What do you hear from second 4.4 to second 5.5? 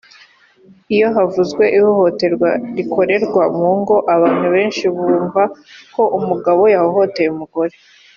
benshi bumva